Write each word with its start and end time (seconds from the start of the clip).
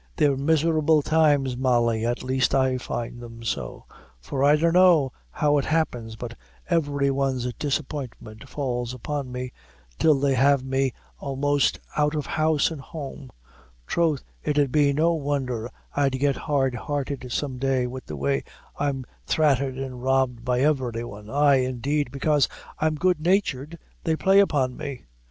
"They're 0.15 0.35
miserable 0.35 1.03
times, 1.03 1.55
Molly, 1.55 2.07
at 2.07 2.23
least 2.23 2.55
I 2.55 2.79
find 2.79 3.19
them 3.19 3.43
so; 3.43 3.85
for 4.19 4.43
I 4.43 4.55
dunna 4.55 5.09
how 5.29 5.59
it 5.59 5.65
happens, 5.65 6.15
but 6.15 6.35
every 6.67 7.11
one's 7.11 7.53
disappointment 7.53 8.49
falls 8.49 8.95
upon 8.95 9.31
me, 9.31 9.53
till 9.99 10.15
they 10.19 10.33
have 10.33 10.63
me 10.63 10.91
a'most 11.21 11.79
out 11.95 12.15
of 12.15 12.25
house 12.25 12.71
an' 12.71 12.79
home 12.79 13.29
throth 13.87 14.23
it 14.41 14.57
'ud 14.57 14.71
be 14.71 14.91
no 14.91 15.13
wondher 15.13 15.69
I'd 15.95 16.13
get 16.13 16.35
hard 16.35 16.73
hearted 16.73 17.31
some 17.31 17.59
day 17.59 17.85
wid 17.85 18.07
the 18.07 18.17
way 18.17 18.43
I'm 18.79 19.05
thrated 19.27 19.77
an' 19.77 19.99
robbed 19.99 20.43
by 20.43 20.61
every 20.61 21.03
one; 21.03 21.29
aye, 21.29 21.57
indeed, 21.57 22.09
bekase 22.11 22.47
I'm 22.79 22.95
good 22.95 23.19
natured, 23.19 23.77
they 24.03 24.15
play 24.15 24.39
upon 24.39 24.75
me." 24.77 25.03